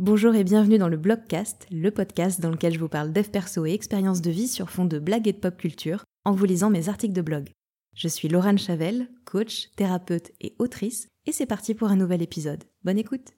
Bonjour 0.00 0.34
et 0.34 0.42
bienvenue 0.42 0.78
dans 0.78 0.88
le 0.88 0.96
Blogcast, 0.96 1.68
le 1.70 1.88
podcast 1.92 2.40
dans 2.40 2.50
lequel 2.50 2.74
je 2.74 2.80
vous 2.80 2.88
parle 2.88 3.12
dev 3.12 3.28
perso 3.28 3.64
et 3.64 3.72
expériences 3.72 4.20
de 4.20 4.30
vie 4.32 4.48
sur 4.48 4.68
fond 4.68 4.86
de 4.86 4.98
blagues 4.98 5.28
et 5.28 5.32
de 5.32 5.38
pop 5.38 5.56
culture 5.56 6.02
en 6.24 6.32
vous 6.32 6.46
lisant 6.46 6.68
mes 6.68 6.88
articles 6.88 7.14
de 7.14 7.22
blog. 7.22 7.50
Je 7.94 8.08
suis 8.08 8.26
Laurent 8.26 8.56
Chavel, 8.56 9.08
coach, 9.24 9.70
thérapeute 9.76 10.32
et 10.40 10.56
autrice, 10.58 11.06
et 11.26 11.32
c'est 11.32 11.46
parti 11.46 11.76
pour 11.76 11.90
un 11.90 11.96
nouvel 11.96 12.22
épisode. 12.22 12.64
Bonne 12.82 12.98
écoute 12.98 13.34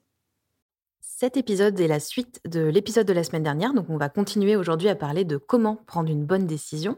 Cet 0.99 1.37
épisode 1.37 1.79
est 1.79 1.87
la 1.87 1.99
suite 1.99 2.41
de 2.47 2.61
l'épisode 2.61 3.05
de 3.05 3.13
la 3.13 3.23
semaine 3.23 3.43
dernière, 3.43 3.75
donc 3.75 3.91
on 3.91 3.97
va 3.97 4.09
continuer 4.09 4.55
aujourd'hui 4.55 4.89
à 4.89 4.95
parler 4.95 5.25
de 5.25 5.37
comment 5.37 5.75
prendre 5.85 6.09
une 6.09 6.25
bonne 6.25 6.47
décision. 6.47 6.97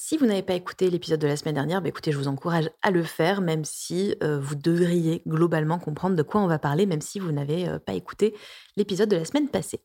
Si 0.00 0.16
vous 0.16 0.26
n'avez 0.26 0.44
pas 0.44 0.54
écouté 0.54 0.90
l'épisode 0.90 1.18
de 1.18 1.26
la 1.26 1.36
semaine 1.36 1.56
dernière, 1.56 1.82
bah 1.82 1.88
écoutez, 1.88 2.12
je 2.12 2.18
vous 2.18 2.28
encourage 2.28 2.70
à 2.82 2.92
le 2.92 3.02
faire, 3.02 3.40
même 3.40 3.64
si 3.64 4.14
euh, 4.22 4.38
vous 4.38 4.54
devriez 4.54 5.22
globalement 5.26 5.80
comprendre 5.80 6.14
de 6.14 6.22
quoi 6.22 6.40
on 6.40 6.46
va 6.46 6.60
parler, 6.60 6.86
même 6.86 7.00
si 7.00 7.18
vous 7.18 7.32
n'avez 7.32 7.68
euh, 7.68 7.80
pas 7.80 7.94
écouté 7.94 8.32
l'épisode 8.76 9.08
de 9.08 9.16
la 9.16 9.24
semaine 9.24 9.48
passée. 9.48 9.80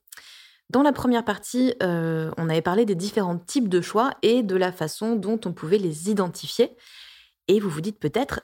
Dans 0.69 0.83
la 0.83 0.93
première 0.93 1.25
partie, 1.25 1.73
euh, 1.81 2.29
on 2.37 2.47
avait 2.47 2.61
parlé 2.61 2.85
des 2.85 2.93
différents 2.93 3.39
types 3.39 3.67
de 3.67 3.81
choix 3.81 4.11
et 4.21 4.43
de 4.43 4.55
la 4.55 4.71
façon 4.71 5.15
dont 5.15 5.39
on 5.45 5.51
pouvait 5.51 5.79
les 5.79 6.11
identifier. 6.11 6.77
Et 7.47 7.59
vous 7.59 7.71
vous 7.71 7.81
dites 7.81 7.99
peut-être, 7.99 8.41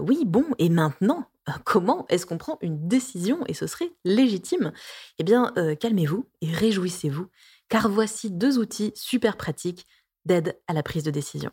oui, 0.00 0.24
bon, 0.24 0.46
et 0.58 0.70
maintenant, 0.70 1.26
comment 1.64 2.06
est-ce 2.08 2.26
qu'on 2.26 2.38
prend 2.38 2.58
une 2.62 2.88
décision 2.88 3.44
et 3.46 3.54
ce 3.54 3.68
serait 3.68 3.92
légitime? 4.04 4.72
Eh 5.18 5.24
bien, 5.24 5.52
calmez-vous 5.78 6.26
et 6.40 6.50
réjouissez-vous, 6.50 7.28
car 7.68 7.88
voici 7.88 8.32
deux 8.32 8.58
outils 8.58 8.92
super 8.96 9.36
pratiques 9.36 9.86
d'aide 10.24 10.58
à 10.66 10.72
la 10.72 10.82
prise 10.82 11.04
de 11.04 11.10
décision. 11.10 11.50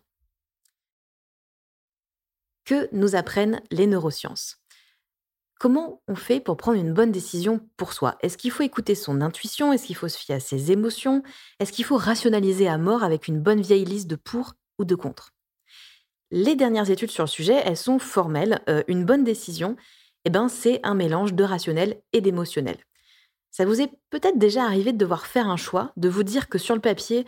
Que 2.66 2.88
nous 2.92 3.16
apprennent 3.16 3.62
les 3.72 3.88
neurosciences? 3.88 4.58
Comment 5.60 6.02
on 6.08 6.16
fait 6.16 6.40
pour 6.40 6.56
prendre 6.56 6.80
une 6.80 6.94
bonne 6.94 7.12
décision 7.12 7.60
pour 7.76 7.92
soi? 7.92 8.18
Est-ce 8.22 8.38
qu'il 8.38 8.52
faut 8.52 8.64
écouter 8.64 8.96
son 8.96 9.20
intuition? 9.20 9.74
Est-ce 9.74 9.88
qu'il 9.88 9.96
faut 9.96 10.08
se 10.08 10.18
fier 10.18 10.36
à 10.36 10.40
ses 10.40 10.72
émotions? 10.72 11.22
Est-ce 11.60 11.74
qu'il 11.74 11.84
faut 11.84 11.98
rationaliser 11.98 12.70
à 12.70 12.78
mort 12.78 13.04
avec 13.04 13.28
une 13.28 13.42
bonne 13.42 13.60
vieille 13.60 13.84
liste 13.84 14.08
de 14.08 14.16
pour 14.16 14.54
ou 14.78 14.86
de 14.86 14.96
contre? 14.96 15.34
Les 16.32 16.56
dernières 16.56 16.90
études 16.92 17.12
sur 17.12 17.24
le 17.24 17.30
sujet, 17.30 17.62
elles 17.66 17.76
sont 17.76 18.00
formelles. 18.00 18.62
Euh, 18.70 18.84
une 18.88 19.04
bonne 19.04 19.26
décision, 19.26 19.76
eh 20.24 20.30
ben, 20.30 20.48
c'est 20.48 20.80
un 20.84 20.94
mélange 20.94 21.34
de 21.34 21.44
rationnel 21.44 22.02
et 22.14 22.22
d'émotionnel. 22.22 22.78
Ça 23.52 23.66
vous 23.66 23.82
est 23.82 23.92
peut-être 24.12 24.38
déjà 24.38 24.64
arrivé 24.64 24.94
de 24.94 24.98
devoir 24.98 25.26
faire 25.26 25.50
un 25.50 25.58
choix, 25.58 25.92
de 25.98 26.08
vous 26.08 26.24
dire 26.24 26.50
que 26.50 26.58
sur 26.58 26.76
le 26.76 26.82
papier, 26.82 27.26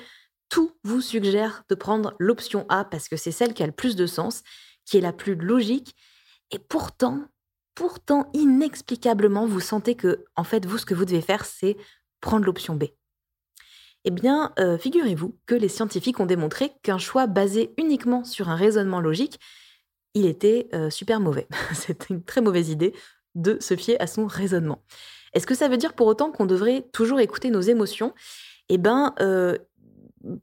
tout 0.51 0.73
vous 0.83 1.01
suggère 1.01 1.63
de 1.69 1.75
prendre 1.75 2.13
l'option 2.19 2.67
A 2.69 2.83
parce 2.83 3.07
que 3.07 3.15
c'est 3.15 3.31
celle 3.31 3.55
qui 3.55 3.63
a 3.63 3.65
le 3.65 3.71
plus 3.71 3.95
de 3.95 4.05
sens, 4.05 4.43
qui 4.85 4.97
est 4.97 5.01
la 5.01 5.13
plus 5.13 5.33
logique. 5.33 5.95
Et 6.51 6.59
pourtant, 6.59 7.23
pourtant, 7.73 8.29
inexplicablement, 8.33 9.47
vous 9.47 9.61
sentez 9.61 9.95
que, 9.95 10.25
en 10.35 10.43
fait, 10.43 10.65
vous, 10.65 10.77
ce 10.77 10.85
que 10.85 10.93
vous 10.93 11.05
devez 11.05 11.21
faire, 11.21 11.45
c'est 11.45 11.77
prendre 12.19 12.45
l'option 12.45 12.75
B. 12.75 12.83
Eh 14.03 14.11
bien, 14.11 14.51
euh, 14.59 14.77
figurez-vous 14.77 15.39
que 15.45 15.55
les 15.55 15.69
scientifiques 15.69 16.19
ont 16.19 16.25
démontré 16.25 16.73
qu'un 16.83 16.97
choix 16.97 17.27
basé 17.27 17.73
uniquement 17.77 18.25
sur 18.25 18.49
un 18.49 18.55
raisonnement 18.55 18.99
logique, 18.99 19.39
il 20.15 20.25
était 20.25 20.67
euh, 20.73 20.89
super 20.89 21.21
mauvais. 21.21 21.47
C'est 21.73 22.09
une 22.09 22.23
très 22.23 22.41
mauvaise 22.41 22.69
idée 22.69 22.93
de 23.35 23.57
se 23.61 23.77
fier 23.77 23.95
à 24.01 24.07
son 24.07 24.27
raisonnement. 24.27 24.83
Est-ce 25.33 25.47
que 25.47 25.55
ça 25.55 25.69
veut 25.69 25.77
dire 25.77 25.93
pour 25.93 26.07
autant 26.07 26.29
qu'on 26.29 26.45
devrait 26.45 26.85
toujours 26.91 27.21
écouter 27.21 27.51
nos 27.51 27.61
émotions? 27.61 28.13
Eh 28.67 28.77
bien, 28.77 29.13
euh, 29.19 29.57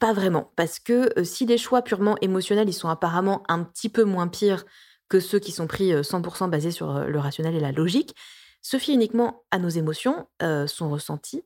pas 0.00 0.12
vraiment, 0.12 0.52
parce 0.56 0.78
que 0.78 1.12
si 1.22 1.46
les 1.46 1.58
choix 1.58 1.82
purement 1.82 2.16
émotionnels, 2.20 2.68
ils 2.68 2.74
sont 2.74 2.88
apparemment 2.88 3.42
un 3.48 3.64
petit 3.64 3.88
peu 3.88 4.04
moins 4.04 4.28
pires 4.28 4.64
que 5.08 5.20
ceux 5.20 5.38
qui 5.38 5.52
sont 5.52 5.66
pris 5.66 5.92
100% 5.92 6.50
basés 6.50 6.70
sur 6.70 7.04
le 7.06 7.18
rationnel 7.18 7.54
et 7.54 7.60
la 7.60 7.72
logique, 7.72 8.14
se 8.60 8.76
fier 8.76 8.94
uniquement 8.94 9.44
à 9.50 9.58
nos 9.58 9.68
émotions, 9.68 10.28
son 10.66 10.90
ressenti, 10.90 11.44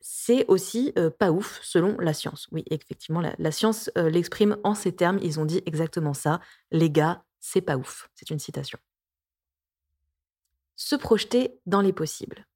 c'est 0.00 0.44
aussi 0.48 0.92
pas 1.18 1.30
ouf 1.30 1.60
selon 1.62 1.96
la 1.98 2.12
science. 2.12 2.48
Oui, 2.52 2.64
effectivement, 2.70 3.22
la, 3.38 3.52
science 3.52 3.90
l'exprime 3.96 4.58
en 4.64 4.74
ces 4.74 4.94
termes, 4.94 5.18
ils 5.22 5.40
ont 5.40 5.46
dit 5.46 5.62
exactement 5.64 6.12
ça, 6.12 6.40
les 6.70 6.90
gars, 6.90 7.24
c'est 7.40 7.62
pas 7.62 7.76
ouf. 7.76 8.10
C'est 8.14 8.30
une 8.30 8.38
citation. 8.38 8.78
Se 10.76 10.96
projeter 10.96 11.58
dans 11.66 11.80
les 11.80 11.92
possibles. 11.92 12.46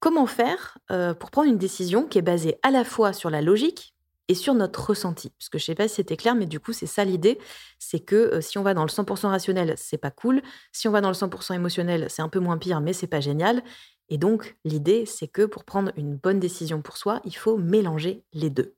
Comment 0.00 0.26
faire 0.26 0.78
pour 1.18 1.30
prendre 1.30 1.48
une 1.48 1.58
décision 1.58 2.06
qui 2.06 2.18
est 2.18 2.22
basée 2.22 2.58
à 2.62 2.70
la 2.70 2.84
fois 2.84 3.14
sur 3.14 3.30
la 3.30 3.40
logique, 3.40 3.94
et 4.30 4.34
sur 4.34 4.54
notre 4.54 4.90
ressenti. 4.90 5.30
Parce 5.30 5.48
que 5.48 5.58
je 5.58 5.64
sais 5.64 5.74
pas 5.74 5.88
si 5.88 5.96
c'était 5.96 6.16
clair, 6.16 6.36
mais 6.36 6.46
du 6.46 6.60
coup, 6.60 6.72
c'est 6.72 6.86
ça 6.86 7.04
l'idée. 7.04 7.40
C'est 7.80 7.98
que 7.98 8.14
euh, 8.14 8.40
si 8.40 8.58
on 8.58 8.62
va 8.62 8.74
dans 8.74 8.84
le 8.84 8.88
100% 8.88 9.26
rationnel, 9.26 9.74
c'est 9.76 9.98
pas 9.98 10.12
cool. 10.12 10.40
Si 10.70 10.86
on 10.86 10.92
va 10.92 11.00
dans 11.00 11.08
le 11.08 11.14
100% 11.14 11.52
émotionnel, 11.56 12.06
c'est 12.08 12.22
un 12.22 12.28
peu 12.28 12.38
moins 12.38 12.56
pire, 12.56 12.80
mais 12.80 12.92
c'est 12.92 13.08
pas 13.08 13.18
génial. 13.18 13.60
Et 14.08 14.18
donc, 14.18 14.56
l'idée, 14.64 15.04
c'est 15.04 15.26
que 15.26 15.42
pour 15.42 15.64
prendre 15.64 15.90
une 15.96 16.14
bonne 16.14 16.38
décision 16.38 16.80
pour 16.80 16.96
soi, 16.96 17.20
il 17.24 17.36
faut 17.36 17.56
mélanger 17.56 18.22
les 18.32 18.50
deux. 18.50 18.76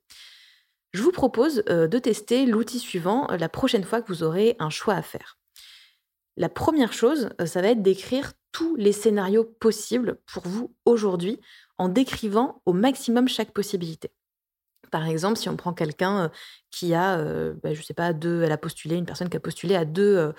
Je 0.91 1.03
vous 1.03 1.11
propose 1.11 1.63
euh, 1.69 1.87
de 1.87 1.99
tester 1.99 2.47
l'outil 2.47 2.79
suivant 2.79 3.29
euh, 3.29 3.37
la 3.37 3.47
prochaine 3.47 3.83
fois 3.83 4.01
que 4.01 4.07
vous 4.07 4.23
aurez 4.23 4.55
un 4.57 4.71
choix 4.71 4.95
à 4.95 5.03
faire. 5.03 5.37
La 6.35 6.49
première 6.49 6.93
chose, 6.93 7.29
ça 7.45 7.61
va 7.61 7.67
être 7.67 7.83
d'écrire 7.83 8.33
tous 8.51 8.75
les 8.75 8.91
scénarios 8.91 9.43
possibles 9.43 10.17
pour 10.25 10.47
vous 10.47 10.73
aujourd'hui 10.85 11.39
en 11.77 11.89
décrivant 11.89 12.63
au 12.65 12.73
maximum 12.73 13.27
chaque 13.27 13.51
possibilité. 13.51 14.09
Par 14.93 15.07
exemple, 15.07 15.39
si 15.39 15.49
on 15.49 15.55
prend 15.57 15.73
quelqu'un 15.73 16.29
qui 16.69 16.93
a, 16.93 17.17
bah, 17.63 17.73
je 17.73 17.81
sais 17.81 17.95
pas, 17.95 18.13
deux, 18.13 18.43
elle 18.43 18.51
a 18.51 18.59
postulé, 18.59 18.95
une 18.95 19.07
personne 19.07 19.27
qui 19.27 19.37
a 19.37 19.39
postulé 19.39 19.75
à 19.75 19.85
deux, 19.85 20.31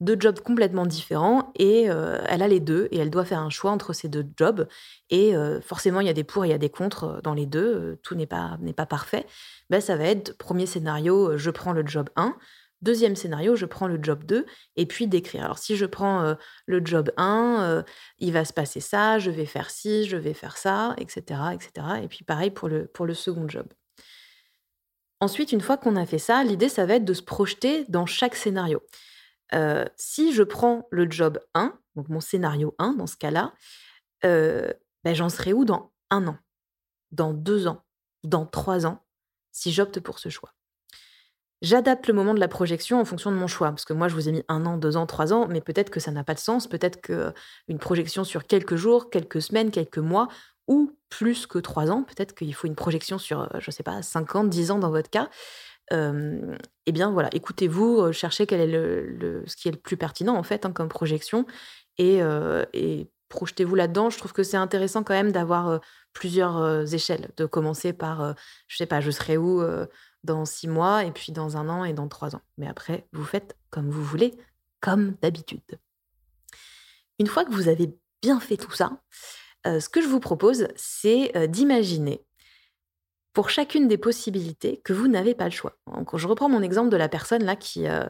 deux 0.00 0.16
jobs 0.18 0.40
complètement 0.40 0.86
différents 0.86 1.52
et 1.56 1.82
elle 1.82 2.42
a 2.42 2.48
les 2.48 2.60
deux 2.60 2.88
et 2.90 2.96
elle 2.96 3.10
doit 3.10 3.26
faire 3.26 3.40
un 3.40 3.50
choix 3.50 3.70
entre 3.70 3.92
ces 3.92 4.08
deux 4.08 4.24
jobs. 4.38 4.66
Et 5.10 5.34
forcément, 5.60 6.00
il 6.00 6.06
y 6.06 6.10
a 6.10 6.14
des 6.14 6.24
pour 6.24 6.46
et 6.46 6.48
il 6.48 6.50
y 6.52 6.54
a 6.54 6.58
des 6.58 6.70
contre 6.70 7.20
dans 7.22 7.34
les 7.34 7.44
deux. 7.44 7.98
tout 8.02 8.14
n'est 8.14 8.26
pas, 8.26 8.58
pas 8.74 8.86
parfait. 8.86 9.26
Ben, 9.68 9.82
ça 9.82 9.94
va 9.96 10.04
être 10.04 10.38
premier 10.38 10.64
scénario, 10.64 11.36
je 11.36 11.50
prends 11.50 11.72
le 11.74 11.86
job 11.86 12.08
1. 12.16 12.34
Deuxième 12.80 13.16
scénario, 13.16 13.56
je 13.56 13.66
prends 13.66 13.88
le 13.88 13.98
job 14.00 14.22
2 14.24 14.46
et 14.76 14.86
puis 14.86 15.08
d'écrire. 15.08 15.44
Alors 15.44 15.58
si 15.58 15.76
je 15.76 15.84
prends 15.84 16.36
le 16.66 16.80
job 16.84 17.10
1, 17.16 17.84
il 18.18 18.32
va 18.32 18.44
se 18.44 18.52
passer 18.52 18.80
ça, 18.80 19.18
je 19.18 19.30
vais 19.30 19.46
faire 19.46 19.70
ci, 19.70 20.04
je 20.04 20.16
vais 20.16 20.34
faire 20.34 20.56
ça, 20.56 20.94
etc. 20.98 21.40
etc. 21.54 21.86
Et 22.02 22.08
puis 22.08 22.24
pareil 22.24 22.50
pour 22.50 22.68
le, 22.68 22.86
pour 22.86 23.04
le 23.04 23.14
second 23.14 23.48
job. 23.48 23.66
Ensuite, 25.20 25.52
une 25.52 25.60
fois 25.60 25.76
qu'on 25.76 25.96
a 25.96 26.06
fait 26.06 26.18
ça, 26.18 26.44
l'idée, 26.44 26.68
ça 26.68 26.86
va 26.86 26.94
être 26.94 27.04
de 27.04 27.14
se 27.14 27.22
projeter 27.22 27.84
dans 27.88 28.06
chaque 28.06 28.36
scénario. 28.36 28.80
Euh, 29.54 29.84
si 29.96 30.32
je 30.32 30.42
prends 30.42 30.86
le 30.90 31.10
job 31.10 31.40
1, 31.54 31.76
donc 31.96 32.08
mon 32.08 32.20
scénario 32.20 32.74
1 32.78 32.92
dans 32.94 33.06
ce 33.06 33.16
cas-là, 33.16 33.52
euh, 34.24 34.72
ben, 35.04 35.14
j'en 35.14 35.28
serai 35.28 35.52
où 35.52 35.64
dans 35.64 35.92
un 36.10 36.26
an, 36.28 36.36
dans 37.10 37.32
deux 37.32 37.66
ans, 37.66 37.84
dans 38.24 38.46
trois 38.46 38.86
ans, 38.86 39.04
si 39.50 39.72
j'opte 39.72 40.00
pour 40.00 40.18
ce 40.18 40.28
choix? 40.28 40.52
J'adapte 41.60 42.06
le 42.06 42.14
moment 42.14 42.34
de 42.34 42.40
la 42.40 42.46
projection 42.46 43.00
en 43.00 43.04
fonction 43.04 43.32
de 43.32 43.36
mon 43.36 43.48
choix, 43.48 43.70
parce 43.70 43.84
que 43.84 43.92
moi 43.92 44.06
je 44.06 44.14
vous 44.14 44.28
ai 44.28 44.32
mis 44.32 44.44
un 44.46 44.64
an, 44.64 44.76
deux 44.76 44.96
ans, 44.96 45.06
trois 45.06 45.32
ans, 45.32 45.48
mais 45.48 45.60
peut-être 45.60 45.90
que 45.90 45.98
ça 45.98 46.12
n'a 46.12 46.22
pas 46.22 46.34
de 46.34 46.38
sens, 46.38 46.68
peut-être 46.68 47.00
qu'une 47.00 47.78
projection 47.80 48.22
sur 48.22 48.46
quelques 48.46 48.76
jours, 48.76 49.10
quelques 49.10 49.42
semaines, 49.42 49.72
quelques 49.72 49.98
mois, 49.98 50.28
ou 50.68 50.96
plus 51.08 51.46
que 51.46 51.58
trois 51.58 51.90
ans, 51.90 52.04
peut-être 52.04 52.34
qu'il 52.34 52.54
faut 52.54 52.66
une 52.66 52.76
projection 52.76 53.18
sur, 53.18 53.40
euh, 53.40 53.46
je 53.58 53.68
ne 53.68 53.72
sais 53.72 53.82
pas, 53.82 54.02
cinq 54.02 54.36
ans, 54.36 54.44
dix 54.44 54.70
ans 54.70 54.78
dans 54.78 54.90
votre 54.90 55.10
cas, 55.10 55.28
eh 55.90 56.92
bien 56.92 57.10
voilà, 57.10 57.30
écoutez-vous, 57.32 57.98
euh, 58.00 58.12
cherchez 58.12 58.46
quel 58.46 58.60
est 58.60 58.66
le, 58.66 59.42
ce 59.46 59.56
qui 59.56 59.68
est 59.68 59.72
le 59.72 59.78
plus 59.78 59.96
pertinent 59.96 60.36
en 60.36 60.42
fait 60.42 60.66
hein, 60.66 60.72
comme 60.72 60.90
projection 60.90 61.46
et, 61.96 62.22
euh, 62.22 62.66
et 62.74 63.08
projetez-vous 63.30 63.74
là-dedans. 63.74 64.10
Je 64.10 64.18
trouve 64.18 64.34
que 64.34 64.42
c'est 64.42 64.58
intéressant 64.58 65.02
quand 65.02 65.14
même 65.14 65.32
d'avoir 65.32 65.80
plusieurs 66.12 66.92
échelles, 66.92 67.30
de 67.38 67.46
commencer 67.46 67.94
par, 67.94 68.34
je 68.66 68.76
sais 68.76 68.86
pas, 68.86 69.00
je 69.00 69.10
serai 69.10 69.38
où 69.38 69.62
dans 70.24 70.44
six 70.44 70.68
mois 70.68 71.04
et 71.04 71.10
puis 71.10 71.32
dans 71.32 71.56
un 71.56 71.68
an 71.70 71.84
et 71.84 71.94
dans 71.94 72.08
trois 72.08 72.36
ans. 72.36 72.42
Mais 72.58 72.68
après, 72.68 73.06
vous 73.12 73.24
faites 73.24 73.56
comme 73.70 73.90
vous 73.90 74.04
voulez, 74.04 74.36
comme 74.80 75.14
d'habitude. 75.22 75.78
Une 77.18 77.26
fois 77.26 77.44
que 77.44 77.52
vous 77.52 77.68
avez 77.68 77.94
bien 78.22 78.40
fait 78.40 78.56
tout 78.56 78.72
ça, 78.72 79.00
euh, 79.68 79.80
ce 79.80 79.88
que 79.88 80.00
je 80.00 80.08
vous 80.08 80.20
propose, 80.20 80.68
c'est 80.76 81.36
euh, 81.36 81.46
d'imaginer 81.46 82.24
pour 83.34 83.50
chacune 83.50 83.86
des 83.86 83.98
possibilités 83.98 84.80
que 84.82 84.92
vous 84.92 85.08
n'avez 85.08 85.34
pas 85.34 85.44
le 85.44 85.50
choix. 85.50 85.78
Je 86.14 86.26
reprends 86.26 86.48
mon 86.48 86.62
exemple 86.62 86.88
de 86.88 86.96
la 86.96 87.08
personne 87.08 87.44
là 87.44 87.54
qui... 87.54 87.86
Euh, 87.86 88.04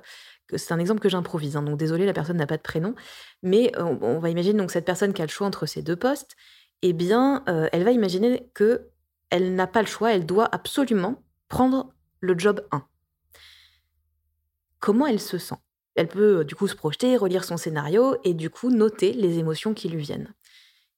c'est 0.56 0.72
un 0.72 0.78
exemple 0.78 1.00
que 1.00 1.10
j'improvise, 1.10 1.56
hein, 1.56 1.62
donc 1.62 1.76
désolé, 1.76 2.06
la 2.06 2.14
personne 2.14 2.38
n'a 2.38 2.46
pas 2.46 2.56
de 2.56 2.62
prénom, 2.62 2.94
mais 3.42 3.70
on, 3.76 4.18
va 4.18 4.30
imaginer 4.30 4.58
donc 4.58 4.70
cette 4.70 4.86
personne 4.86 5.12
qui 5.12 5.20
a 5.20 5.26
le 5.26 5.30
choix 5.30 5.46
entre 5.46 5.66
ces 5.66 5.82
deux 5.82 5.96
postes, 5.96 6.36
eh 6.80 6.94
bien, 6.94 7.44
elle 7.70 7.84
va 7.84 7.90
imaginer 7.90 8.48
que 8.54 8.88
elle 9.28 9.54
n'a 9.54 9.66
pas 9.66 9.82
le 9.82 9.86
choix, 9.86 10.14
elle 10.14 10.24
doit 10.24 10.48
absolument 10.50 11.22
prendre 11.48 11.92
le 12.20 12.38
job 12.38 12.66
1. 12.70 12.82
Comment 14.80 15.06
elle 15.06 15.20
se 15.20 15.36
sent? 15.36 15.58
Elle 15.96 16.08
peut 16.08 16.46
du 16.46 16.54
coup 16.54 16.66
se 16.66 16.76
projeter, 16.76 17.18
relire 17.18 17.44
son 17.44 17.58
scénario 17.58 18.16
et 18.24 18.32
du 18.32 18.48
coup 18.48 18.70
noter 18.70 19.12
les 19.12 19.38
émotions 19.38 19.74
qui 19.74 19.90
lui 19.90 20.00
viennent. 20.00 20.32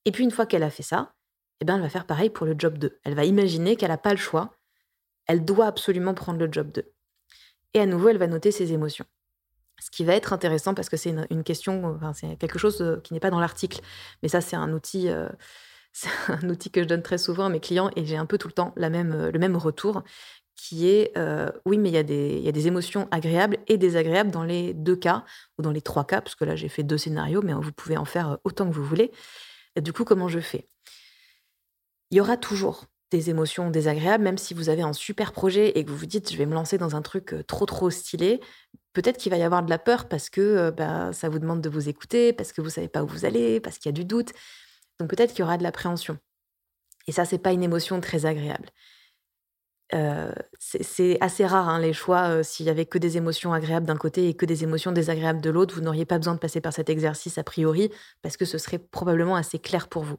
Et 0.05 0.12
puis 0.12 0.25
une 0.25 0.31
fois 0.31 0.47
qu'elle 0.47 0.62
a 0.62 0.70
fait 0.70 0.82
ça, 0.82 1.14
eh 1.61 1.64
ben, 1.64 1.76
elle 1.76 1.82
va 1.82 1.88
faire 1.88 2.06
pareil 2.06 2.31
pour 2.31 2.47
le 2.47 2.55
job 2.58 2.79
2. 2.79 3.00
Elle 3.05 3.14
va 3.14 3.25
imaginer 3.25 3.76
qu'elle 3.76 3.91
n'a 3.91 3.99
pas 3.99 4.12
le 4.12 4.19
choix. 4.19 4.56
Elle 5.26 5.44
doit 5.44 5.67
absolument 5.67 6.14
prendre 6.14 6.38
le 6.38 6.50
job 6.50 6.73
2. 6.73 6.91
Et 7.75 7.81
à 7.81 7.87
nouveau, 7.87 8.08
elle 8.08 8.19
va 8.19 8.26
noter 8.26 8.50
ses 8.50 8.73
émotions. 8.73 9.05
Ce 9.81 9.91
qui 9.91 10.05
va 10.05 10.14
être 10.14 10.32
intéressant 10.32 10.75
parce 10.75 10.88
que 10.88 10.97
c'est 10.97 11.14
une, 11.31 11.44
question, 11.44 11.99
c'est 12.14 12.37
quelque 12.37 12.58
chose 12.58 12.82
euh, 12.82 12.97
qui 13.02 13.14
n'est 13.14 13.20
pas 13.20 13.31
dans 13.31 13.41
l'article, 13.41 13.81
mais 14.23 14.29
ça 14.29 14.43
c'est 14.43 14.56
un 14.56 14.73
outil, 14.75 15.08
euh, 15.08 15.29
c'est 15.93 16.11
un 16.29 16.49
outil 16.50 16.70
que 16.70 16.82
je 16.82 16.87
donne 16.87 17.03
très 17.03 17.17
souvent 17.17 17.46
à 17.46 17.49
mes 17.49 17.61
clients 17.61 17.91
et 17.96 18.05
j'ai 18.05 18.19
un 18.19 18.26
peu 18.26 18.37
tout 18.37 18.49
le 18.49 18.53
temps 18.53 18.75
la 18.76 18.91
même, 18.91 19.29
le 19.29 19.38
même 19.38 19.56
retour 19.56 20.03
qui 20.55 20.88
est 20.88 21.14
oui, 21.64 21.79
mais 21.79 21.88
il 21.88 21.94
y, 21.94 21.99
a 21.99 22.03
des, 22.03 22.37
il 22.37 22.43
y 22.43 22.49
a 22.49 22.53
des 22.53 22.67
émotions 22.67 23.08
agréables 23.11 23.56
et 23.67 23.79
désagréables 23.79 24.31
dans 24.31 24.44
les 24.44 24.75
deux 24.75 24.96
cas, 24.96 25.25
ou 25.58 25.62
dans 25.62 25.70
les 25.70 25.81
trois 25.81 26.05
cas, 26.05 26.20
parce 26.20 26.35
que 26.35 26.44
là 26.44 26.55
j'ai 26.55 26.69
fait 26.69 26.82
deux 26.82 26.99
scénarios, 26.99 27.41
mais 27.41 27.55
vous 27.55 27.73
pouvez 27.73 27.96
en 27.96 28.05
faire 28.05 28.37
autant 28.44 28.69
que 28.69 28.75
vous 28.75 28.85
voulez. 28.85 29.11
Du 29.81 29.93
coup, 29.93 30.05
comment 30.05 30.29
je 30.29 30.41
fais? 30.41 30.67
Il 32.11 32.19
y 32.19 32.21
aura 32.21 32.37
toujours 32.37 32.87
des 33.11 33.31
émotions 33.31 33.71
désagréables, 33.71 34.23
même 34.23 34.38
si 34.38 34.55
vous 34.55 34.69
avez 34.69 34.82
un 34.82 34.93
super 34.93 35.32
projet 35.32 35.79
et 35.79 35.85
que 35.85 35.91
vous 35.91 35.97
vous 35.97 36.06
dites 36.06 36.31
je 36.32 36.37
vais 36.37 36.47
me 36.47 36.55
lancer 36.55 36.79
dans 36.79 36.94
un 36.94 37.03
truc 37.03 37.35
trop 37.47 37.67
trop 37.67 37.91
stylé. 37.91 38.41
Peut-être 38.93 39.17
qu'il 39.19 39.31
va 39.31 39.38
y 39.38 39.43
avoir 39.43 39.62
de 39.62 39.71
la 39.71 39.79
peur 39.79 40.09
parce 40.09 40.31
que 40.31 40.71
bah, 40.71 41.12
ça 41.12 41.29
vous 41.29 41.38
demande 41.38 41.61
de 41.61 41.69
vous 41.69 41.88
écouter, 41.88 42.32
parce 42.32 42.53
que 42.53 42.61
vous 42.61 42.71
savez 42.71 42.88
pas 42.88 43.03
où 43.03 43.06
vous 43.06 43.25
allez, 43.25 43.61
parce 43.61 43.79
qu'il 43.79 43.87
y 43.87 43.94
a 43.94 43.99
du 43.99 44.05
doute. 44.05 44.32
Donc 44.99 45.11
peut-être 45.11 45.31
qu'il 45.31 45.41
y 45.41 45.43
aura 45.43 45.59
de 45.59 45.62
l'appréhension. 45.62 46.19
Et 47.06 47.12
ça, 47.12 47.25
c'est 47.25 47.38
pas 47.38 47.53
une 47.53 47.62
émotion 47.62 48.00
très 48.00 48.27
agréable 48.27 48.71
c'est 50.59 51.19
assez 51.21 51.47
rare 51.47 51.69
hein, 51.69 51.81
les 51.81 51.93
choix. 51.93 52.43
S'il 52.43 52.67
y 52.67 52.71
avait 52.71 52.87
que 52.87 52.99
des 52.99 53.17
émotions 53.17 53.53
agréables 53.53 53.87
d'un 53.87 53.97
côté 53.97 54.29
et 54.29 54.35
que 54.35 54.47
des 54.47 54.63
émotions 54.63 54.93
désagréables 54.93 55.41
de 55.41 55.51
l'autre, 55.51 55.75
vous 55.75 55.81
n'auriez 55.81 56.05
pas 56.05 56.19
besoin 56.19 56.35
de 56.35 56.39
passer 56.39 56.61
par 56.61 56.73
cet 56.73 56.91
exercice 56.91 57.39
a 57.39 57.45
priori 57.45 57.91
parce 58.23 58.37
que 58.37 58.45
ce 58.45 58.59
serait 58.59 58.79
probablement 58.79 59.37
assez 59.37 59.59
clair 59.59 59.89
pour 59.89 60.05
vous. 60.05 60.19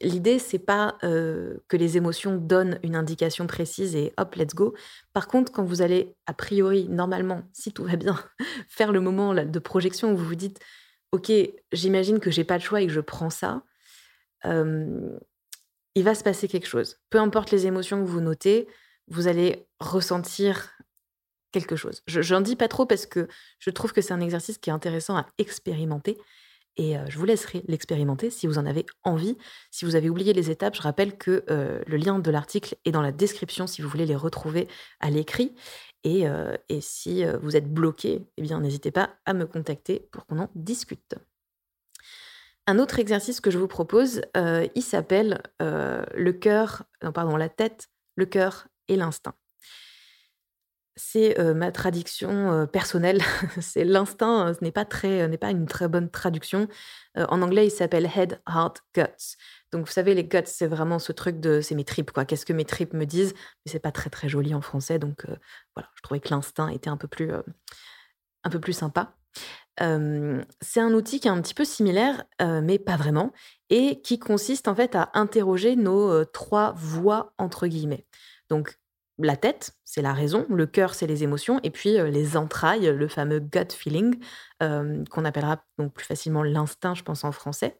L'idée, 0.00 0.38
c'est 0.38 0.58
pas 0.58 0.96
que 1.00 1.76
les 1.76 1.96
émotions 1.96 2.36
donnent 2.36 2.78
une 2.82 2.96
indication 2.96 3.46
précise 3.46 3.96
et 3.96 4.12
hop, 4.18 4.34
let's 4.36 4.54
go. 4.54 4.74
Par 5.12 5.28
contre, 5.28 5.52
quand 5.52 5.64
vous 5.64 5.82
allez 5.82 6.14
a 6.26 6.34
priori, 6.34 6.88
normalement, 6.88 7.42
si 7.52 7.72
tout 7.72 7.84
va 7.84 7.96
bien, 7.96 8.18
faire 8.68 8.92
le 8.92 9.00
moment 9.00 9.34
de 9.34 9.58
projection 9.58 10.12
où 10.12 10.16
vous 10.16 10.24
vous 10.24 10.34
dites, 10.34 10.60
ok, 11.12 11.32
j'imagine 11.72 12.20
que 12.20 12.30
j'ai 12.30 12.44
pas 12.44 12.58
de 12.58 12.62
choix 12.62 12.80
et 12.80 12.86
que 12.86 12.92
je 12.92 13.00
prends 13.00 13.30
ça 13.30 13.62
il 15.94 16.04
va 16.04 16.14
se 16.14 16.24
passer 16.24 16.48
quelque 16.48 16.66
chose. 16.66 16.98
Peu 17.10 17.18
importe 17.18 17.50
les 17.50 17.66
émotions 17.66 18.02
que 18.02 18.08
vous 18.08 18.20
notez, 18.20 18.66
vous 19.08 19.28
allez 19.28 19.66
ressentir 19.80 20.70
quelque 21.52 21.76
chose. 21.76 22.02
Je 22.06 22.34
n'en 22.34 22.40
dis 22.40 22.56
pas 22.56 22.68
trop 22.68 22.84
parce 22.84 23.06
que 23.06 23.28
je 23.60 23.70
trouve 23.70 23.92
que 23.92 24.00
c'est 24.00 24.12
un 24.12 24.20
exercice 24.20 24.58
qui 24.58 24.70
est 24.70 24.72
intéressant 24.72 25.16
à 25.16 25.26
expérimenter. 25.38 26.18
Et 26.76 26.98
euh, 26.98 27.04
je 27.08 27.18
vous 27.18 27.24
laisserai 27.24 27.62
l'expérimenter 27.68 28.30
si 28.30 28.48
vous 28.48 28.58
en 28.58 28.66
avez 28.66 28.84
envie. 29.04 29.36
Si 29.70 29.84
vous 29.84 29.94
avez 29.94 30.10
oublié 30.10 30.32
les 30.32 30.50
étapes, 30.50 30.74
je 30.74 30.82
rappelle 30.82 31.16
que 31.16 31.44
euh, 31.48 31.80
le 31.86 31.96
lien 31.96 32.18
de 32.18 32.30
l'article 32.32 32.74
est 32.84 32.90
dans 32.90 33.02
la 33.02 33.12
description 33.12 33.68
si 33.68 33.80
vous 33.80 33.88
voulez 33.88 34.06
les 34.06 34.16
retrouver 34.16 34.66
à 34.98 35.10
l'écrit. 35.10 35.54
Et, 36.02 36.26
euh, 36.26 36.56
et, 36.68 36.80
si 36.80 37.24
vous 37.40 37.56
êtes 37.56 37.72
bloqué, 37.72 38.26
eh 38.36 38.42
bien 38.42 38.60
n'hésitez 38.60 38.90
pas 38.90 39.14
à 39.24 39.32
me 39.32 39.46
contacter 39.46 40.08
pour 40.10 40.26
qu'on 40.26 40.40
en 40.40 40.50
discute. 40.54 41.14
Un 42.66 42.78
autre 42.78 42.98
exercice 42.98 43.40
que 43.40 43.50
je 43.50 43.58
vous 43.58 43.68
propose, 43.68 44.22
euh, 44.36 44.66
il 44.74 44.82
s'appelle 44.82 45.42
euh, 45.60 46.02
le 46.14 46.32
cœur, 46.32 46.84
non 47.02 47.12
pardon, 47.12 47.36
la 47.36 47.50
tête, 47.50 47.90
le 48.16 48.24
cœur 48.24 48.68
et 48.88 48.96
l'instinct. 48.96 49.34
C'est 50.96 51.38
euh, 51.38 51.52
ma 51.52 51.72
traduction 51.72 52.66
personnelle. 52.68 53.20
c'est 53.60 53.84
l'instinct, 53.84 54.54
ce 54.54 54.64
n'est 54.64 54.72
pas 54.72 54.86
pas 54.86 55.50
une 55.50 55.66
très 55.66 55.88
bonne 55.88 56.08
traduction. 56.10 56.68
en 57.16 57.42
anglais, 57.42 57.66
il 57.66 57.70
s'appelle 57.70 58.08
head, 58.16 58.40
heart, 58.48 58.82
guts. 58.94 59.36
Donc 59.70 59.86
vous 59.86 59.92
savez, 59.92 60.14
les 60.14 60.24
guts, 60.24 60.38
c'est 60.46 60.68
vraiment 60.68 60.98
ce 60.98 61.12
truc 61.12 61.40
de, 61.40 61.60
c'est 61.60 61.74
mes 61.74 61.84
tripes 61.84 62.12
quoi. 62.12 62.24
Qu'est-ce 62.24 62.46
que 62.46 62.52
mes 62.54 62.64
tripes 62.64 62.94
me 62.94 63.04
disent? 63.04 63.34
Mais 63.34 63.72
c'est 63.72 63.80
pas 63.80 63.92
très 63.92 64.08
très 64.08 64.28
joli 64.28 64.54
en 64.54 64.62
français, 64.62 64.98
donc 64.98 65.26
voilà. 65.74 65.90
Je 65.96 66.02
trouvais 66.02 66.20
que 66.20 66.30
l'instinct 66.30 66.68
était 66.68 66.90
un 66.90 66.96
peu 66.96 67.08
plus, 67.08 67.30
un 67.32 68.50
peu 68.50 68.60
plus 68.60 68.72
sympa 68.72 69.14
c'est 69.78 70.80
un 70.80 70.94
outil 70.94 71.20
qui 71.20 71.28
est 71.28 71.32
un 71.32 71.40
petit 71.40 71.54
peu 71.54 71.64
similaire, 71.64 72.24
mais 72.40 72.78
pas 72.78 72.96
vraiment, 72.96 73.32
et 73.70 74.00
qui 74.02 74.18
consiste 74.18 74.68
en 74.68 74.74
fait 74.74 74.94
à 74.94 75.10
interroger 75.14 75.76
nos 75.76 76.24
trois 76.24 76.72
voix 76.76 77.32
entre 77.38 77.66
guillemets. 77.66 78.06
Donc 78.48 78.78
la 79.18 79.36
tête, 79.36 79.72
c'est 79.84 80.02
la 80.02 80.12
raison, 80.12 80.44
le 80.48 80.66
cœur, 80.66 80.94
c'est 80.94 81.06
les 81.06 81.22
émotions, 81.22 81.60
et 81.62 81.70
puis 81.70 81.90
les 81.92 82.36
entrailles, 82.36 82.86
le 82.86 83.08
fameux 83.08 83.38
gut 83.38 83.72
feeling, 83.72 84.18
qu'on 84.60 85.24
appellera 85.24 85.64
donc 85.78 85.92
plus 85.92 86.04
facilement 86.06 86.42
l'instinct, 86.42 86.94
je 86.94 87.02
pense 87.02 87.24
en 87.24 87.32
français. 87.32 87.78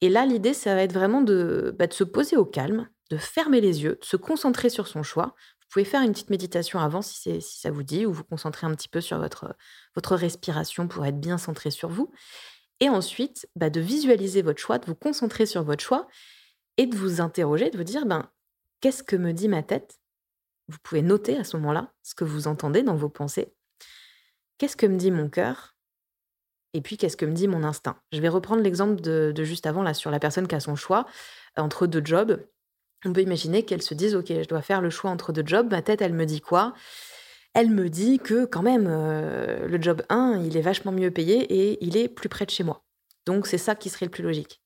Et 0.00 0.08
là, 0.08 0.26
l'idée, 0.26 0.54
ça 0.54 0.74
va 0.74 0.82
être 0.82 0.92
vraiment 0.92 1.22
de, 1.22 1.74
bah, 1.78 1.86
de 1.86 1.92
se 1.94 2.04
poser 2.04 2.36
au 2.36 2.44
calme, 2.44 2.88
de 3.10 3.16
fermer 3.16 3.60
les 3.60 3.82
yeux, 3.82 3.98
de 4.00 4.04
se 4.04 4.16
concentrer 4.16 4.68
sur 4.68 4.88
son 4.88 5.02
choix. 5.02 5.34
Vous 5.64 5.80
pouvez 5.80 5.84
faire 5.84 6.02
une 6.02 6.12
petite 6.12 6.30
méditation 6.30 6.78
avant 6.78 7.02
si, 7.02 7.40
ça 7.40 7.70
vous 7.70 7.82
dit, 7.82 8.06
ou 8.06 8.12
vous 8.12 8.24
concentrer 8.24 8.66
un 8.66 8.74
petit 8.74 8.88
peu 8.88 9.00
sur 9.00 9.18
votre, 9.18 9.56
votre 9.94 10.14
respiration 10.14 10.86
pour 10.86 11.04
être 11.04 11.18
bien 11.18 11.38
centré 11.38 11.70
sur 11.70 11.88
vous. 11.88 12.12
Et 12.80 12.88
ensuite, 12.88 13.48
bah, 13.56 13.70
de 13.70 13.80
visualiser 13.80 14.42
votre 14.42 14.60
choix, 14.60 14.78
de 14.78 14.86
vous 14.86 14.94
concentrer 14.94 15.46
sur 15.46 15.64
votre 15.64 15.82
choix 15.82 16.06
et 16.76 16.86
de 16.86 16.96
vous 16.96 17.20
interroger, 17.20 17.70
de 17.70 17.76
vous 17.76 17.84
dire, 17.84 18.06
ben, 18.06 18.30
qu'est-ce 18.80 19.02
que 19.02 19.16
me 19.16 19.32
dit 19.32 19.48
ma 19.48 19.62
tête? 19.62 19.98
Vous 20.68 20.78
pouvez 20.82 21.02
noter 21.02 21.36
à 21.36 21.44
ce 21.44 21.56
moment-là 21.56 21.92
ce 22.02 22.14
que 22.14 22.24
vous 22.24 22.46
entendez 22.46 22.82
dans 22.82 22.96
vos 22.96 23.08
pensées. 23.08 23.54
Qu'est-ce 24.58 24.76
que 24.76 24.86
me 24.86 24.96
dit 24.96 25.10
mon 25.10 25.28
cœur? 25.28 25.74
Et 26.72 26.80
puis, 26.80 26.96
qu'est-ce 26.96 27.16
que 27.16 27.26
me 27.26 27.32
dit 27.32 27.48
mon 27.48 27.62
instinct? 27.62 27.96
Je 28.12 28.20
vais 28.20 28.28
reprendre 28.28 28.62
l'exemple 28.62 29.00
de, 29.00 29.32
de, 29.34 29.44
juste 29.44 29.66
avant, 29.66 29.82
là, 29.82 29.94
sur 29.94 30.10
la 30.10 30.18
personne 30.18 30.48
qui 30.48 30.54
a 30.54 30.60
son 30.60 30.74
choix 30.74 31.06
entre 31.56 31.86
deux 31.86 32.04
jobs. 32.04 32.44
On 33.04 33.12
peut 33.12 33.22
imaginer 33.22 33.64
qu'elle 33.64 33.82
se 33.82 33.94
dise, 33.94 34.14
OK, 34.14 34.28
je 34.28 34.48
dois 34.48 34.62
faire 34.62 34.80
le 34.80 34.90
choix 34.90 35.10
entre 35.10 35.32
deux 35.32 35.46
jobs. 35.46 35.70
Ma 35.70 35.82
tête, 35.82 36.02
elle 36.02 36.14
me 36.14 36.24
dit 36.24 36.40
quoi? 36.40 36.74
Elle 37.52 37.70
me 37.70 37.88
dit 37.88 38.18
que 38.18 38.46
quand 38.46 38.62
même, 38.62 38.86
euh, 38.88 39.68
le 39.68 39.80
job 39.80 40.02
1, 40.08 40.42
il 40.44 40.56
est 40.56 40.62
vachement 40.62 40.92
mieux 40.92 41.10
payé 41.10 41.42
et 41.42 41.84
il 41.84 41.96
est 41.96 42.08
plus 42.08 42.28
près 42.28 42.46
de 42.46 42.50
chez 42.50 42.64
moi. 42.64 42.84
Donc 43.26 43.46
c'est 43.46 43.58
ça 43.58 43.74
qui 43.74 43.90
serait 43.90 44.06
le 44.06 44.10
plus 44.10 44.24
logique. 44.24 44.60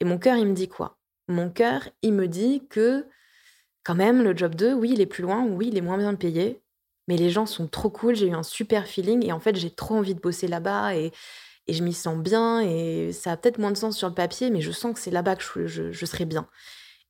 Et 0.00 0.04
mon 0.04 0.18
cœur, 0.18 0.36
il 0.36 0.46
me 0.46 0.54
dit 0.54 0.68
quoi? 0.68 0.98
Mon 1.28 1.50
cœur, 1.50 1.88
il 2.02 2.12
me 2.12 2.26
dit 2.26 2.66
que 2.68 3.06
quand 3.84 3.94
même, 3.94 4.22
le 4.22 4.36
job 4.36 4.54
2, 4.54 4.74
oui, 4.74 4.90
il 4.92 5.00
est 5.00 5.06
plus 5.06 5.22
loin, 5.22 5.44
oui, 5.44 5.68
il 5.68 5.76
est 5.76 5.82
moins 5.82 5.98
bien 5.98 6.14
payé, 6.14 6.60
mais 7.08 7.16
les 7.16 7.30
gens 7.30 7.46
sont 7.46 7.66
trop 7.66 7.90
cool, 7.90 8.14
j'ai 8.14 8.26
eu 8.26 8.34
un 8.34 8.42
super 8.42 8.86
feeling 8.86 9.24
et 9.24 9.32
en 9.32 9.40
fait, 9.40 9.56
j'ai 9.56 9.70
trop 9.70 9.96
envie 9.96 10.14
de 10.14 10.20
bosser 10.20 10.48
là-bas 10.48 10.94
et, 10.94 11.12
je 11.68 11.84
m'y 11.84 11.92
sens 11.92 12.16
bien 12.16 12.60
et 12.60 13.12
ça 13.12 13.30
a 13.30 13.36
peut-être 13.36 13.58
moins 13.58 13.70
de 13.70 13.76
sens 13.76 13.96
sur 13.96 14.08
le 14.08 14.14
papier, 14.14 14.50
mais 14.50 14.60
je 14.60 14.72
sens 14.72 14.92
que 14.92 14.98
c'est 14.98 15.12
là-bas 15.12 15.36
que 15.36 15.66
je, 15.66 16.04
serai 16.04 16.24
bien. 16.24 16.48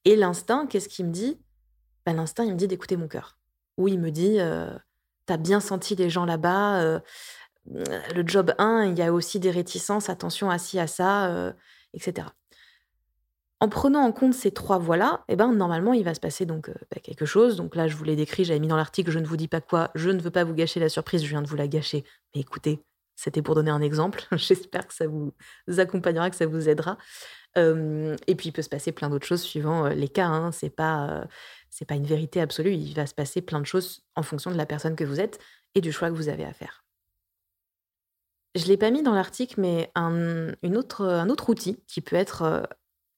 Et 0.05 0.17
l'instinct, 0.17 0.67
qu'est-ce 0.67 0.89
qu'il 0.89 1.07
me 1.07 1.13
dit? 1.13 1.39
Ben, 2.07 2.15
L'instinct, 2.15 2.45
il 2.45 2.53
me 2.53 2.57
dit 2.57 2.69
d'écouter 2.69 2.97
mon 2.97 3.09
cœur. 3.09 3.39
Ou 3.77 3.89
il 3.89 4.01
me 4.01 4.11
dit, 4.11 4.41
euh, 4.41 4.71
tu 5.27 5.37
bien 5.39 5.61
senti 5.61 5.95
les 5.95 6.11
gens 6.11 6.25
là-bas. 6.25 6.81
Euh, 6.81 7.01
le 7.67 8.27
job 8.27 8.55
1, 8.59 8.87
il 8.87 8.99
y 8.99 9.03
a 9.03 9.13
aussi 9.13 9.39
des 9.39 9.51
réticences, 9.51 10.09
attention 10.09 10.51
à 10.51 10.59
ci, 10.59 10.79
à 10.79 10.87
ça, 10.87 11.31
euh, 11.31 11.53
etc. 11.93 12.29
En 13.61 13.69
prenant 13.69 14.01
en 14.01 14.13
compte 14.13 14.33
ces 14.33 14.51
trois 14.51 14.79
voies-là, 14.79 15.23
eh 15.29 15.37
ben, 15.37 15.53
normalement, 15.53 15.93
il 15.93 16.03
va 16.03 16.15
se 16.15 16.21
passer 16.21 16.47
donc 16.47 16.71
bah, 16.71 17.01
quelque 17.03 17.27
chose. 17.27 17.57
Donc 17.57 17.77
là, 17.77 17.87
je 17.89 17.95
vous 17.95 18.05
l'ai 18.05 18.17
décrit, 18.17 18.45
j'avais 18.45 18.59
mis 18.59 18.69
dans 18.69 18.77
l'article, 18.77 19.11
je 19.11 19.19
ne 19.19 19.27
vous 19.27 19.37
dis 19.37 19.49
pas 19.49 19.61
quoi, 19.61 19.91
je 19.95 20.09
ne 20.11 20.21
veux 20.21 20.31
pas 20.31 20.45
vous 20.45 20.55
gâcher 20.55 20.81
la 20.81 20.89
surprise, 20.89 21.23
je 21.23 21.29
viens 21.29 21.43
de 21.43 21.49
vous 21.49 21.57
la 21.57 21.69
gâcher. 21.69 22.05
Mais 22.35 22.41
écoutez, 22.41 22.83
c'était 23.17 23.43
pour 23.43 23.55
donner 23.55 23.71
un 23.71 23.83
exemple. 23.83 24.27
J'espère 24.33 24.87
que 24.87 24.95
ça 24.95 25.07
vous 25.07 25.35
accompagnera, 25.77 26.31
que 26.31 26.37
ça 26.37 26.47
vous 26.47 26.71
aidera. 26.71 26.97
Et 27.57 28.35
puis, 28.37 28.49
il 28.49 28.53
peut 28.53 28.63
se 28.63 28.69
passer 28.69 28.93
plein 28.93 29.11
d'autres 29.11 29.27
choses 29.27 29.43
suivant 29.43 29.89
les 29.89 30.09
cas. 30.09 30.27
Hein. 30.27 30.53
C'est 30.53 30.71
pas 30.71 31.27
c'est 31.69 31.85
pas 31.85 31.95
une 31.95 32.07
vérité 32.07 32.41
absolue. 32.41 32.75
Il 32.75 32.95
va 32.95 33.07
se 33.07 33.15
passer 33.15 33.43
plein 33.43 33.61
de 33.61 33.67
choses 33.67 34.03
en 34.17 34.23
fonction 34.23 34.51
de 34.51 34.57
la 34.57 34.67
personne 34.67 34.97
que 34.97 35.05
vous 35.05 35.21
êtes 35.21 35.39
et 35.75 35.81
du 35.81 35.93
choix 35.93 36.11
que 36.11 36.15
vous 36.15 36.29
avez 36.29 36.45
à 36.45 36.53
faire. 36.53 36.85
Je 38.57 38.65
ne 38.65 38.69
l'ai 38.69 38.77
pas 38.77 38.91
mis 38.91 39.03
dans 39.03 39.15
l'article, 39.15 39.61
mais 39.61 39.91
un, 39.95 40.53
une 40.63 40.77
autre, 40.77 41.05
un 41.05 41.31
autre 41.31 41.49
outil 41.49 41.79
qui 41.87 42.01
peut 42.01 42.17
être 42.17 42.69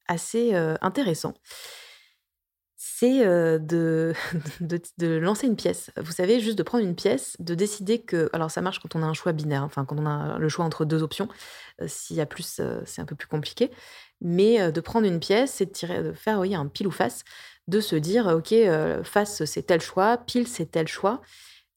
assez 0.07 0.55
intéressant, 0.55 1.35
c'est 3.03 3.25
euh, 3.25 3.59
de, 3.61 4.13
de, 4.61 5.07
lancer 5.19 5.47
une 5.47 5.57
pièce. 5.57 5.91
Vous 5.97 6.13
savez, 6.13 6.41
juste 6.41 6.59
de 6.59 6.63
prendre 6.63 6.85
une 6.85 6.95
pièce, 6.95 7.37
de 7.39 7.55
décider 7.55 8.01
que... 8.01 8.29
Alors 8.33 8.51
ça 8.51 8.61
marche 8.61 8.81
quand 8.81 8.97
on 8.97 9.03
a 9.03 9.07
un 9.07 9.15
choix 9.15 9.33
binaire, 9.33 9.63
enfin 9.63 9.85
quand 9.85 9.99
on 9.99 10.07
a 10.07 10.39
le 10.39 10.49
choix 10.49 10.65
entre 10.65 10.85
deux 10.85 11.03
options. 11.03 11.29
S'il 11.87 12.17
y 12.17 12.21
a 12.21 12.27
plus, 12.27 12.61
c'est 12.85 13.01
un 13.01 13.05
peu 13.05 13.17
plus 13.17 13.29
compliqué. 13.29 13.71
Mais 14.25 14.71
de 14.71 14.81
prendre 14.81 15.07
une 15.07 15.19
pièce, 15.19 15.53
c'est 15.55 15.67
de, 15.67 15.73
tirer, 15.73 16.15
faire 16.15 16.39
un 16.41 16.69
pile 16.69 16.87
ou 16.87 16.93
face 16.93 17.25
de 17.69 17.81
se 17.81 17.97
dire, 17.97 18.27
OK, 18.27 18.53
euh, 18.53 19.05
face, 19.05 19.45
c'est 19.45 19.63
tel 19.63 19.81
choix, 19.81 20.17
pile, 20.19 20.49
c'est 20.49 20.71
tel 20.71 20.89
choix. 20.89 21.21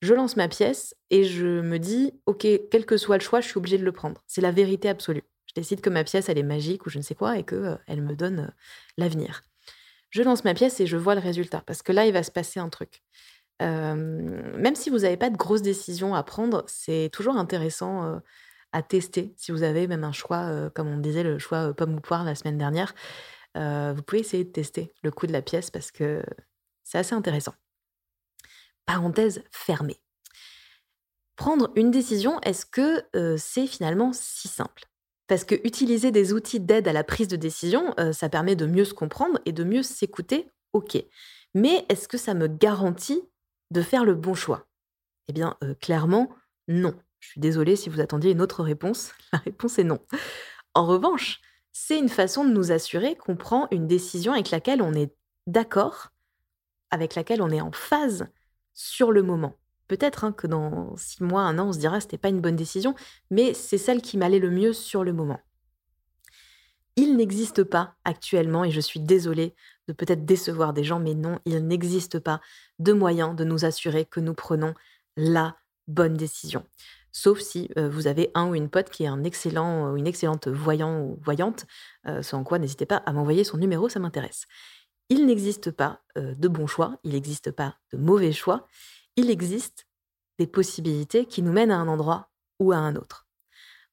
Je 0.01 0.13
lance 0.13 0.35
ma 0.35 0.47
pièce 0.47 0.95
et 1.09 1.23
je 1.23 1.61
me 1.61 1.77
dis, 1.77 2.13
OK, 2.25 2.47
quel 2.71 2.85
que 2.85 2.97
soit 2.97 3.17
le 3.17 3.23
choix, 3.23 3.41
je 3.41 3.47
suis 3.47 3.57
obligée 3.57 3.77
de 3.77 3.85
le 3.85 3.91
prendre. 3.91 4.23
C'est 4.27 4.41
la 4.41 4.51
vérité 4.51 4.89
absolue. 4.89 5.23
Je 5.47 5.53
décide 5.55 5.81
que 5.81 5.89
ma 5.89 6.03
pièce, 6.03 6.29
elle 6.29 6.37
est 6.37 6.43
magique 6.43 6.85
ou 6.85 6.89
je 6.89 6.97
ne 6.97 7.03
sais 7.03 7.15
quoi 7.15 7.37
et 7.37 7.43
qu'elle 7.43 7.65
euh, 7.65 7.75
elle 7.87 8.01
me 8.01 8.15
donne 8.15 8.39
euh, 8.39 8.51
l'avenir. 8.97 9.43
Je 10.09 10.21
lance 10.21 10.43
ma 10.43 10.53
pièce 10.53 10.79
et 10.79 10.87
je 10.87 10.97
vois 10.97 11.15
le 11.15 11.21
résultat 11.21 11.61
parce 11.65 11.81
que 11.81 11.91
là, 11.91 12.05
il 12.05 12.13
va 12.13 12.23
se 12.23 12.31
passer 12.31 12.59
un 12.59 12.69
truc. 12.69 13.01
même 13.59 14.75
si 14.75 14.89
vous 14.89 14.99
n'avez 14.99 15.17
pas 15.17 15.29
de 15.29 15.37
grosses 15.37 15.61
décisions 15.61 16.15
à 16.15 16.23
prendre, 16.23 16.63
c'est 16.67 17.09
toujours 17.11 17.35
intéressant 17.37 18.21
à 18.75 18.83
tester. 18.83 19.33
Si 19.37 19.51
vous 19.51 19.63
avez 19.63 19.87
même 19.87 20.03
un 20.03 20.11
choix, 20.11 20.69
comme 20.75 20.87
on 20.87 20.97
disait, 20.97 21.23
le 21.23 21.39
choix 21.39 21.73
pomme 21.73 21.95
ou 21.95 22.01
poire 22.01 22.25
la 22.25 22.35
semaine 22.35 22.57
dernière, 22.57 22.93
euh, 23.55 23.93
vous 23.95 24.03
pouvez 24.03 24.19
essayer 24.19 24.43
de 24.43 24.51
tester 24.51 24.93
le 25.01 25.11
coût 25.11 25.27
de 25.27 25.31
la 25.31 25.41
pièce 25.41 25.71
parce 25.71 25.91
que 25.91 26.23
c'est 26.83 26.97
assez 26.97 27.15
intéressant. 27.15 27.53
Parenthèse 28.85 29.43
fermée. 29.51 29.99
Prendre 31.35 31.71
une 31.75 31.91
décision, 31.91 32.39
est-ce 32.41 32.65
que 32.65 33.03
euh, 33.15 33.35
c'est 33.37 33.67
finalement 33.67 34.11
si 34.13 34.47
simple? 34.47 34.83
Parce 35.27 35.43
que 35.43 35.55
utiliser 35.65 36.11
des 36.11 36.33
outils 36.33 36.59
d'aide 36.59 36.87
à 36.87 36.93
la 36.93 37.03
prise 37.03 37.27
de 37.27 37.35
décision, 37.35 37.93
euh, 37.99 38.13
ça 38.13 38.29
permet 38.29 38.55
de 38.55 38.65
mieux 38.65 38.85
se 38.85 38.93
comprendre 38.93 39.39
et 39.45 39.51
de 39.51 39.63
mieux 39.63 39.83
s'écouter, 39.83 40.49
ok. 40.73 40.97
Mais 41.53 41.85
est-ce 41.89 42.07
que 42.07 42.17
ça 42.17 42.33
me 42.33 42.47
garantit 42.47 43.23
de 43.71 43.81
faire 43.81 44.05
le 44.05 44.13
bon 44.13 44.33
choix? 44.33 44.67
Eh 45.27 45.33
bien, 45.33 45.57
euh, 45.63 45.73
clairement, 45.75 46.29
non. 46.67 46.93
Je 47.25 47.31
suis 47.31 47.41
désolée 47.41 47.75
si 47.75 47.89
vous 47.89 48.01
attendiez 48.01 48.31
une 48.31 48.41
autre 48.41 48.63
réponse. 48.63 49.11
La 49.33 49.39
réponse 49.39 49.79
est 49.79 49.83
non. 49.83 49.99
En 50.75 50.85
revanche, 50.85 51.41
c'est 51.71 51.97
une 51.97 52.09
façon 52.09 52.45
de 52.45 52.51
nous 52.51 52.71
assurer 52.71 53.15
qu'on 53.15 53.35
prend 53.35 53.67
une 53.71 53.87
décision 53.87 54.31
avec 54.31 54.51
laquelle 54.51 54.81
on 54.81 54.93
est 54.93 55.11
d'accord, 55.47 56.11
avec 56.91 57.15
laquelle 57.15 57.41
on 57.41 57.49
est 57.49 57.61
en 57.61 57.71
phase 57.71 58.27
sur 58.73 59.11
le 59.11 59.23
moment. 59.23 59.55
Peut-être 59.87 60.23
hein, 60.23 60.31
que 60.31 60.45
dans 60.45 60.95
six 60.97 61.23
mois, 61.23 61.41
un 61.41 61.57
an, 61.57 61.69
on 61.69 61.73
se 61.73 61.79
dira 61.79 61.99
c'était 61.99 62.19
pas 62.19 62.29
une 62.29 62.41
bonne 62.41 62.55
décision, 62.55 62.93
mais 63.31 63.53
c'est 63.55 63.79
celle 63.79 64.01
qui 64.01 64.17
m'allait 64.17 64.39
le 64.39 64.51
mieux 64.51 64.73
sur 64.73 65.03
le 65.03 65.13
moment. 65.13 65.39
Il 66.95 67.17
n'existe 67.17 67.63
pas 67.63 67.95
actuellement, 68.05 68.63
et 68.63 68.71
je 68.71 68.79
suis 68.79 68.99
désolée 68.99 69.55
de 69.87 69.93
peut-être 69.93 70.25
décevoir 70.25 70.73
des 70.73 70.83
gens, 70.83 70.99
mais 70.99 71.13
non, 71.15 71.39
il 71.45 71.65
n'existe 71.67 72.19
pas 72.19 72.39
de 72.79 72.93
moyen 72.93 73.33
de 73.33 73.43
nous 73.43 73.65
assurer 73.65 74.05
que 74.05 74.19
nous 74.19 74.33
prenons 74.33 74.75
la 75.17 75.57
bonne 75.87 76.15
décision. 76.15 76.63
Sauf 77.17 77.39
si 77.39 77.69
euh, 77.77 77.87
vous 77.87 78.07
avez 78.07 78.29
un 78.33 78.49
ou 78.49 78.55
une 78.55 78.69
pote 78.69 78.89
qui 78.89 79.05
est 79.05 79.07
un 79.07 79.23
excellent 79.23 79.89
ou 79.89 79.95
une 79.95 80.05
excellente 80.05 80.49
voyant 80.49 80.99
ou 80.99 81.17
voyante, 81.21 81.65
euh, 82.07 82.21
sans 82.21 82.43
quoi 82.43 82.59
n'hésitez 82.59 82.85
pas 82.85 82.97
à 82.97 83.13
m'envoyer 83.13 83.45
son 83.45 83.55
numéro, 83.55 83.87
ça 83.87 84.01
m'intéresse. 84.01 84.47
Il 85.07 85.25
n'existe 85.25 85.71
pas 85.71 86.01
euh, 86.17 86.35
de 86.35 86.49
bon 86.49 86.67
choix, 86.67 86.99
il 87.05 87.13
n'existe 87.13 87.51
pas 87.51 87.77
de 87.93 87.97
mauvais 87.97 88.33
choix, 88.33 88.67
il 89.15 89.29
existe 89.29 89.87
des 90.39 90.45
possibilités 90.45 91.25
qui 91.25 91.41
nous 91.41 91.53
mènent 91.53 91.71
à 91.71 91.77
un 91.77 91.87
endroit 91.87 92.31
ou 92.59 92.73
à 92.73 92.77
un 92.77 92.97
autre. 92.97 93.29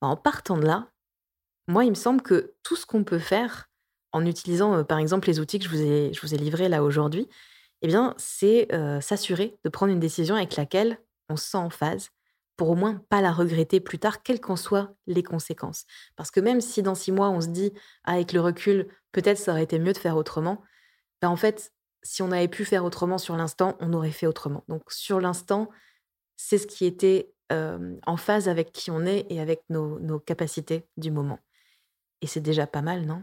En 0.01 0.17
partant 0.17 0.57
de 0.57 0.67
là, 0.67 0.89
moi, 1.69 1.85
il 1.85 1.91
me 1.91 1.95
semble 1.95 2.23
que 2.23 2.55
tout 2.65 2.75
ce 2.75 2.87
qu'on 2.87 3.05
peut 3.05 3.21
faire 3.21 3.71
en 4.11 4.27
utilisant, 4.27 4.75
euh, 4.75 4.83
par 4.83 4.99
exemple, 4.99 5.29
les 5.29 5.39
outils 5.39 5.61
que 5.61 5.67
je 5.67 5.71
vous 5.71 5.81
ai, 5.81 6.13
je 6.13 6.21
vous 6.23 6.35
ai 6.35 6.39
livrés 6.39 6.69
là 6.69 6.83
aujourd'hui, 6.83 7.29
eh 7.83 7.87
bien, 7.87 8.15
c'est 8.19 8.67
euh, 8.75 9.01
s'assurer 9.01 9.57
de 9.65 9.71
prendre 9.71 9.93
une 9.93 10.01
décision 10.01 10.35
avec 10.35 10.57
laquelle 10.57 10.99
on 11.29 11.37
se 11.37 11.51
sent 11.51 11.59
en 11.59 11.71
phase 11.71 12.11
pour 12.57 12.71
au 12.71 12.75
moins 12.75 13.03
pas 13.09 13.21
la 13.21 13.33
regretter 13.33 13.81
plus 13.81 13.99
tard, 13.99 14.23
quelles 14.23 14.41
qu'en 14.41 14.57
soient 14.57 14.95
les 15.07 15.23
conséquences. 15.23 15.85
Parce 16.17 16.31
que 16.31 16.41
même 16.41 16.61
si 16.61 16.83
dans 16.83 16.95
six 16.95 17.13
mois, 17.13 17.31
on 17.31 17.41
se 17.41 17.49
dit, 17.49 17.73
ah, 18.05 18.13
avec 18.13 18.33
le 18.33 18.41
recul, 18.41 18.89
peut-être 19.13 19.39
ça 19.39 19.53
aurait 19.53 19.63
été 19.65 19.79
mieux 19.79 19.93
de 19.93 19.99
faire 19.99 20.17
autrement, 20.17 20.63
ben 21.21 21.29
en 21.29 21.37
fait, 21.37 21.73
si 22.03 22.23
on 22.23 22.31
avait 22.33 22.49
pu 22.49 22.65
faire 22.65 22.85
autrement 22.85 23.19
sur 23.19 23.37
l'instant, 23.37 23.77
on 23.81 23.93
aurait 23.93 24.11
fait 24.11 24.27
autrement. 24.27 24.65
Donc 24.69 24.91
sur 24.91 25.21
l'instant, 25.21 25.69
c'est 26.37 26.59
ce 26.59 26.67
qui 26.67 26.85
était 26.85 27.33
en 27.51 28.17
phase 28.17 28.49
avec 28.49 28.73
qui 28.73 28.91
on 28.91 29.05
est 29.05 29.27
et 29.29 29.39
avec 29.39 29.63
nos 29.69 30.19
capacités 30.21 30.87
du 30.97 31.11
moment. 31.11 31.39
Et 32.23 32.27
c'est 32.27 32.41
déjà 32.41 32.67
pas 32.67 32.81
mal, 32.81 33.05
non? 33.05 33.23